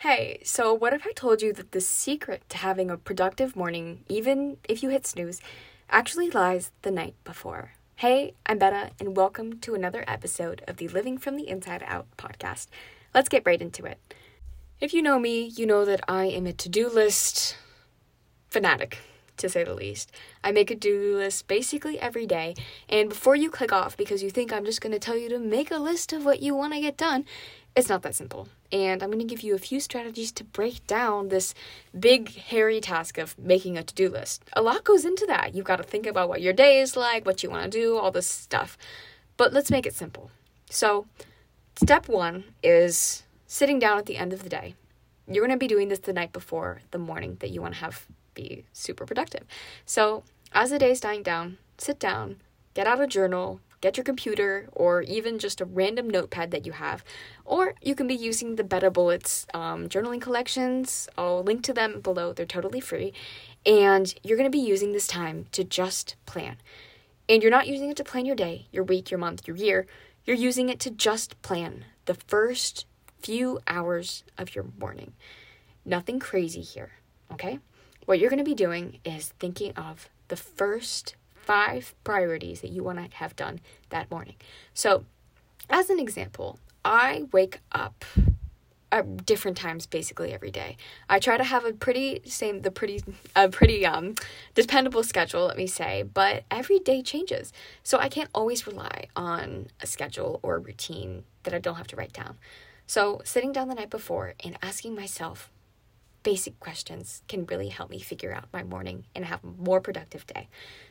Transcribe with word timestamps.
Hey, 0.00 0.40
so 0.44 0.72
what 0.72 0.94
if 0.94 1.06
I 1.06 1.12
told 1.12 1.42
you 1.42 1.52
that 1.52 1.72
the 1.72 1.80
secret 1.82 2.48
to 2.48 2.56
having 2.56 2.90
a 2.90 2.96
productive 2.96 3.54
morning, 3.54 4.02
even 4.08 4.56
if 4.66 4.82
you 4.82 4.88
hit 4.88 5.06
snooze, 5.06 5.42
actually 5.90 6.30
lies 6.30 6.70
the 6.80 6.90
night 6.90 7.16
before? 7.22 7.72
Hey, 7.96 8.32
I'm 8.46 8.56
Betta, 8.56 8.92
and 8.98 9.14
welcome 9.14 9.58
to 9.60 9.74
another 9.74 10.02
episode 10.08 10.62
of 10.66 10.78
the 10.78 10.88
Living 10.88 11.18
from 11.18 11.36
the 11.36 11.46
Inside 11.46 11.84
Out 11.86 12.06
podcast. 12.16 12.68
Let's 13.14 13.28
get 13.28 13.42
right 13.44 13.60
into 13.60 13.84
it. 13.84 13.98
If 14.80 14.94
you 14.94 15.02
know 15.02 15.18
me, 15.18 15.44
you 15.44 15.66
know 15.66 15.84
that 15.84 16.00
I 16.08 16.24
am 16.24 16.46
a 16.46 16.54
to 16.54 16.70
do 16.70 16.88
list 16.88 17.58
fanatic, 18.48 19.00
to 19.36 19.50
say 19.50 19.64
the 19.64 19.74
least. 19.74 20.10
I 20.42 20.50
make 20.50 20.70
a 20.70 20.76
to 20.76 20.80
do 20.80 21.16
list 21.18 21.46
basically 21.46 22.00
every 22.00 22.24
day, 22.26 22.54
and 22.88 23.10
before 23.10 23.36
you 23.36 23.50
click 23.50 23.70
off 23.70 23.98
because 23.98 24.22
you 24.22 24.30
think 24.30 24.50
I'm 24.50 24.64
just 24.64 24.80
going 24.80 24.92
to 24.92 24.98
tell 24.98 25.18
you 25.18 25.28
to 25.28 25.38
make 25.38 25.70
a 25.70 25.76
list 25.76 26.14
of 26.14 26.24
what 26.24 26.40
you 26.40 26.54
want 26.54 26.72
to 26.72 26.80
get 26.80 26.96
done, 26.96 27.26
it's 27.76 27.88
not 27.88 28.02
that 28.02 28.14
simple. 28.14 28.48
And 28.72 29.02
I'm 29.02 29.10
going 29.10 29.20
to 29.20 29.24
give 29.24 29.42
you 29.42 29.54
a 29.54 29.58
few 29.58 29.80
strategies 29.80 30.32
to 30.32 30.44
break 30.44 30.86
down 30.86 31.28
this 31.28 31.54
big, 31.98 32.34
hairy 32.34 32.80
task 32.80 33.18
of 33.18 33.38
making 33.38 33.76
a 33.76 33.82
to 33.82 33.94
do 33.94 34.08
list. 34.08 34.44
A 34.54 34.62
lot 34.62 34.84
goes 34.84 35.04
into 35.04 35.26
that. 35.26 35.54
You've 35.54 35.64
got 35.64 35.76
to 35.76 35.82
think 35.82 36.06
about 36.06 36.28
what 36.28 36.42
your 36.42 36.52
day 36.52 36.80
is 36.80 36.96
like, 36.96 37.24
what 37.24 37.42
you 37.42 37.50
want 37.50 37.64
to 37.64 37.70
do, 37.70 37.96
all 37.96 38.10
this 38.10 38.26
stuff. 38.26 38.76
But 39.36 39.52
let's 39.52 39.70
make 39.70 39.86
it 39.86 39.94
simple. 39.94 40.30
So, 40.68 41.06
step 41.76 42.08
one 42.08 42.44
is 42.62 43.24
sitting 43.46 43.78
down 43.78 43.98
at 43.98 44.06
the 44.06 44.16
end 44.16 44.32
of 44.32 44.42
the 44.42 44.48
day. 44.48 44.74
You're 45.26 45.46
going 45.46 45.56
to 45.56 45.60
be 45.60 45.68
doing 45.68 45.88
this 45.88 46.00
the 46.00 46.12
night 46.12 46.32
before 46.32 46.80
the 46.90 46.98
morning 46.98 47.36
that 47.40 47.50
you 47.50 47.60
want 47.62 47.74
to 47.74 47.80
have 47.80 48.06
be 48.34 48.64
super 48.72 49.06
productive. 49.06 49.44
So, 49.86 50.22
as 50.52 50.70
the 50.70 50.78
day 50.78 50.90
is 50.90 51.00
dying 51.00 51.22
down, 51.22 51.58
sit 51.78 51.98
down, 51.98 52.36
get 52.74 52.86
out 52.86 53.00
a 53.00 53.06
journal, 53.06 53.60
get 53.80 53.96
your 53.96 54.04
computer 54.04 54.68
or 54.72 55.02
even 55.02 55.38
just 55.38 55.60
a 55.60 55.64
random 55.64 56.08
notepad 56.08 56.50
that 56.50 56.66
you 56.66 56.72
have. 56.72 57.02
Or 57.44 57.74
you 57.80 57.94
can 57.94 58.06
be 58.06 58.14
using 58.14 58.56
the 58.56 58.64
Betta 58.64 58.90
Bullets 58.90 59.46
um, 59.54 59.88
journaling 59.88 60.20
collections. 60.20 61.08
I'll 61.16 61.42
link 61.42 61.62
to 61.64 61.72
them 61.72 62.00
below, 62.00 62.32
they're 62.32 62.46
totally 62.46 62.80
free. 62.80 63.12
And 63.64 64.14
you're 64.22 64.36
going 64.36 64.50
to 64.50 64.56
be 64.56 64.62
using 64.62 64.92
this 64.92 65.06
time 65.06 65.46
to 65.52 65.64
just 65.64 66.16
plan. 66.26 66.56
And 67.28 67.42
you're 67.42 67.50
not 67.50 67.68
using 67.68 67.90
it 67.90 67.96
to 67.98 68.04
plan 68.04 68.26
your 68.26 68.36
day, 68.36 68.66
your 68.72 68.84
week, 68.84 69.10
your 69.10 69.18
month, 69.18 69.46
your 69.46 69.56
year. 69.56 69.86
You're 70.24 70.36
using 70.36 70.68
it 70.68 70.80
to 70.80 70.90
just 70.90 71.40
plan 71.42 71.84
the 72.06 72.14
first 72.14 72.86
few 73.20 73.60
hours 73.66 74.24
of 74.36 74.54
your 74.54 74.66
morning. 74.78 75.12
Nothing 75.84 76.18
crazy 76.18 76.60
here, 76.60 76.90
okay? 77.32 77.58
What 78.06 78.18
you're 78.18 78.30
going 78.30 78.38
to 78.38 78.44
be 78.44 78.54
doing 78.54 78.98
is 79.04 79.32
thinking 79.38 79.72
of 79.72 80.08
the 80.28 80.36
first 80.36 81.16
five 81.50 81.96
priorities 82.04 82.60
that 82.60 82.70
you 82.70 82.84
want 82.84 82.96
to 82.96 83.16
have 83.16 83.34
done 83.34 83.58
that 83.88 84.08
morning. 84.08 84.36
So, 84.72 85.04
as 85.68 85.90
an 85.90 85.98
example, 85.98 86.60
I 86.84 87.24
wake 87.32 87.58
up 87.72 88.04
at 88.92 89.26
different 89.26 89.56
times 89.56 89.84
basically 89.84 90.32
every 90.32 90.52
day. 90.52 90.76
I 91.08 91.18
try 91.18 91.36
to 91.36 91.42
have 91.42 91.64
a 91.64 91.72
pretty 91.72 92.22
same 92.24 92.62
the 92.62 92.70
pretty 92.70 93.02
a 93.34 93.48
pretty 93.48 93.84
um 93.84 94.14
dependable 94.54 95.02
schedule, 95.02 95.46
let 95.46 95.56
me 95.56 95.66
say, 95.66 96.04
but 96.04 96.44
every 96.52 96.78
day 96.78 97.02
changes. 97.02 97.52
So 97.82 97.98
I 97.98 98.08
can't 98.08 98.30
always 98.32 98.68
rely 98.68 99.08
on 99.16 99.66
a 99.80 99.88
schedule 99.88 100.38
or 100.44 100.54
a 100.54 100.60
routine 100.60 101.24
that 101.42 101.52
I 101.52 101.58
don't 101.58 101.74
have 101.74 101.88
to 101.88 101.96
write 101.96 102.12
down. 102.12 102.38
So 102.86 103.22
sitting 103.24 103.50
down 103.50 103.66
the 103.66 103.74
night 103.74 103.90
before 103.90 104.34
and 104.44 104.56
asking 104.62 104.94
myself 104.94 105.50
basic 106.22 106.58
questions 106.60 107.22
can 107.28 107.46
really 107.46 107.68
help 107.68 107.90
me 107.90 107.98
figure 108.00 108.32
out 108.32 108.46
my 108.52 108.62
morning 108.62 109.04
and 109.14 109.24
have 109.24 109.42
a 109.42 109.46
more 109.46 109.80
productive 109.80 110.26
day. 110.26 110.48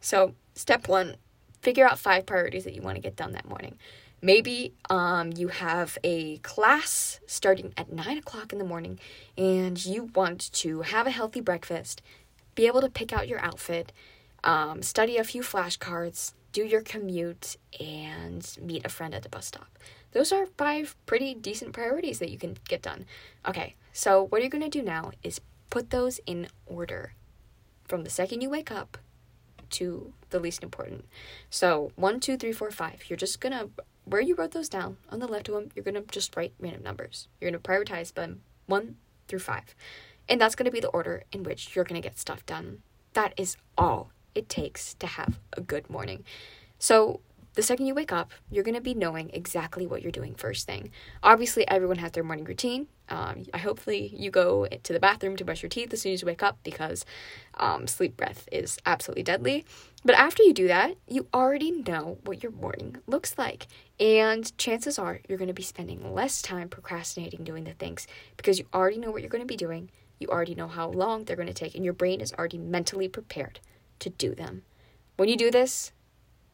So, 0.00 0.34
step 0.54 0.88
one 0.88 1.16
figure 1.62 1.86
out 1.86 1.98
five 1.98 2.26
priorities 2.26 2.64
that 2.64 2.74
you 2.74 2.82
want 2.82 2.96
to 2.96 3.00
get 3.00 3.16
done 3.16 3.32
that 3.32 3.48
morning. 3.48 3.78
Maybe 4.20 4.72
um, 4.90 5.32
you 5.32 5.48
have 5.48 5.96
a 6.04 6.38
class 6.38 7.20
starting 7.26 7.72
at 7.76 7.92
nine 7.92 8.18
o'clock 8.18 8.52
in 8.52 8.58
the 8.58 8.64
morning 8.64 8.98
and 9.38 9.84
you 9.84 10.10
want 10.14 10.52
to 10.54 10.82
have 10.82 11.06
a 11.06 11.10
healthy 11.10 11.40
breakfast, 11.40 12.02
be 12.54 12.66
able 12.66 12.80
to 12.82 12.90
pick 12.90 13.12
out 13.12 13.26
your 13.26 13.40
outfit, 13.40 13.92
um, 14.44 14.82
study 14.82 15.16
a 15.16 15.24
few 15.24 15.42
flashcards, 15.42 16.34
do 16.52 16.64
your 16.64 16.82
commute, 16.82 17.56
and 17.80 18.56
meet 18.60 18.84
a 18.84 18.88
friend 18.88 19.14
at 19.14 19.22
the 19.22 19.28
bus 19.28 19.46
stop. 19.46 19.78
Those 20.12 20.32
are 20.32 20.46
five 20.58 20.94
pretty 21.06 21.34
decent 21.34 21.72
priorities 21.72 22.18
that 22.18 22.30
you 22.30 22.38
can 22.38 22.58
get 22.68 22.82
done. 22.82 23.06
Okay, 23.46 23.74
so 23.92 24.24
what 24.24 24.42
you're 24.42 24.50
to 24.62 24.68
do 24.68 24.82
now 24.82 25.12
is 25.22 25.40
put 25.70 25.90
those 25.90 26.20
in 26.26 26.48
order 26.66 27.14
from 27.84 28.04
the 28.04 28.10
second 28.10 28.42
you 28.42 28.50
wake 28.50 28.70
up 28.70 28.98
to 29.70 30.12
the 30.30 30.38
least 30.38 30.62
important. 30.62 31.06
So 31.50 31.92
one, 31.96 32.20
two, 32.20 32.36
three, 32.36 32.52
four, 32.52 32.70
five. 32.70 33.04
You're 33.08 33.16
just 33.16 33.40
to, 33.52 33.70
where 34.04 34.20
you 34.20 34.34
wrote 34.34 34.52
those 34.52 34.68
down 34.68 34.98
on 35.08 35.18
the 35.18 35.26
left 35.26 35.48
of 35.48 35.54
them, 35.54 35.70
you're 35.74 35.82
to 35.94 36.12
just 36.12 36.36
write 36.36 36.52
random 36.60 36.82
numbers. 36.82 37.28
You're 37.40 37.50
to 37.50 37.58
prioritize 37.58 38.12
them 38.12 38.42
one 38.66 38.96
through 39.28 39.40
five. 39.40 39.74
And 40.28 40.40
that's 40.40 40.54
to 40.66 40.70
be 40.70 40.80
the 40.80 40.88
order 40.88 41.24
in 41.32 41.42
which 41.42 41.74
you're 41.74 41.84
to 42.00 42.06
get 42.06 42.18
stuff 42.18 42.44
done. 42.44 42.82
That 43.14 43.32
is 43.36 43.56
all 43.76 44.10
it 44.34 44.48
takes 44.48 44.94
to 44.94 45.06
have 45.06 45.38
a 45.56 45.60
good 45.60 45.88
morning. 45.90 46.24
So, 46.78 47.20
the 47.54 47.62
second 47.62 47.84
you 47.84 47.94
wake 47.94 48.12
up, 48.12 48.32
you're 48.50 48.64
going 48.64 48.76
to 48.76 48.80
be 48.80 48.94
knowing 48.94 49.28
exactly 49.34 49.86
what 49.86 50.00
you're 50.00 50.10
doing 50.10 50.34
first 50.34 50.66
thing. 50.66 50.90
Obviously, 51.22 51.68
everyone 51.68 51.98
has 51.98 52.12
their 52.12 52.24
morning 52.24 52.46
routine. 52.46 52.86
Um, 53.10 53.44
I 53.52 53.58
hopefully 53.58 54.10
you 54.16 54.30
go 54.30 54.66
to 54.66 54.92
the 54.92 54.98
bathroom 54.98 55.36
to 55.36 55.44
brush 55.44 55.62
your 55.62 55.68
teeth 55.68 55.92
as 55.92 56.00
soon 56.00 56.14
as 56.14 56.22
you 56.22 56.26
wake 56.26 56.42
up 56.42 56.56
because 56.64 57.04
um, 57.58 57.86
sleep 57.86 58.16
breath 58.16 58.48
is 58.50 58.78
absolutely 58.86 59.22
deadly. 59.22 59.66
But 60.02 60.14
after 60.14 60.42
you 60.42 60.54
do 60.54 60.66
that, 60.68 60.96
you 61.06 61.26
already 61.34 61.72
know 61.72 62.16
what 62.24 62.42
your 62.42 62.52
morning 62.52 62.96
looks 63.06 63.36
like. 63.36 63.66
And 64.00 64.56
chances 64.56 64.98
are 64.98 65.20
you're 65.28 65.36
going 65.38 65.48
to 65.48 65.54
be 65.54 65.62
spending 65.62 66.14
less 66.14 66.40
time 66.40 66.70
procrastinating 66.70 67.44
doing 67.44 67.64
the 67.64 67.74
things 67.74 68.06
because 68.38 68.58
you 68.58 68.64
already 68.72 68.96
know 68.96 69.10
what 69.10 69.20
you're 69.20 69.28
going 69.28 69.42
to 69.42 69.46
be 69.46 69.56
doing. 69.56 69.90
You 70.18 70.28
already 70.28 70.54
know 70.54 70.68
how 70.68 70.88
long 70.88 71.24
they're 71.24 71.36
going 71.36 71.48
to 71.48 71.54
take, 71.54 71.74
and 71.74 71.84
your 71.84 71.94
brain 71.94 72.22
is 72.22 72.32
already 72.32 72.56
mentally 72.56 73.08
prepared 73.08 73.60
to 74.02 74.10
do 74.10 74.34
them. 74.34 74.62
When 75.16 75.28
you 75.28 75.36
do 75.36 75.50
this, 75.50 75.92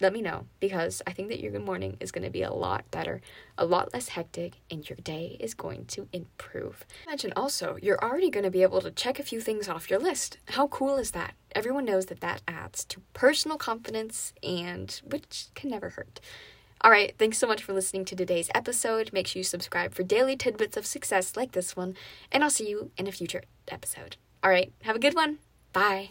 let 0.00 0.12
me 0.12 0.22
know 0.22 0.46
because 0.60 1.02
I 1.06 1.12
think 1.12 1.28
that 1.28 1.40
your 1.40 1.52
good 1.52 1.64
morning 1.64 1.96
is 2.00 2.10
going 2.10 2.24
to 2.24 2.30
be 2.30 2.42
a 2.42 2.52
lot 2.52 2.90
better, 2.90 3.20
a 3.58 3.66
lot 3.66 3.92
less 3.92 4.08
hectic, 4.08 4.54
and 4.70 4.88
your 4.88 4.96
day 4.96 5.36
is 5.38 5.52
going 5.54 5.84
to 5.86 6.08
improve. 6.12 6.86
Mention 7.06 7.32
also, 7.36 7.76
you're 7.82 8.02
already 8.02 8.30
going 8.30 8.44
to 8.44 8.50
be 8.50 8.62
able 8.62 8.80
to 8.80 8.90
check 8.90 9.18
a 9.18 9.24
few 9.24 9.40
things 9.40 9.68
off 9.68 9.90
your 9.90 9.98
list. 9.98 10.38
How 10.48 10.68
cool 10.68 10.96
is 10.96 11.10
that? 11.10 11.34
Everyone 11.54 11.84
knows 11.84 12.06
that 12.06 12.20
that 12.20 12.42
adds 12.48 12.84
to 12.86 13.00
personal 13.12 13.58
confidence 13.58 14.32
and 14.42 15.00
which 15.04 15.48
can 15.54 15.70
never 15.70 15.90
hurt. 15.90 16.20
All 16.82 16.90
right, 16.90 17.14
thanks 17.18 17.36
so 17.36 17.46
much 17.46 17.62
for 17.62 17.74
listening 17.74 18.06
to 18.06 18.16
today's 18.16 18.48
episode. 18.54 19.12
Make 19.12 19.26
sure 19.26 19.40
you 19.40 19.44
subscribe 19.44 19.92
for 19.92 20.02
daily 20.02 20.34
tidbits 20.34 20.78
of 20.78 20.86
success 20.86 21.36
like 21.36 21.52
this 21.52 21.76
one, 21.76 21.94
and 22.32 22.42
I'll 22.42 22.48
see 22.48 22.70
you 22.70 22.90
in 22.96 23.06
a 23.06 23.12
future 23.12 23.42
episode. 23.68 24.16
All 24.42 24.50
right, 24.50 24.72
have 24.82 24.96
a 24.96 25.00
good 25.00 25.14
one. 25.14 25.40
Bye. 25.74 26.08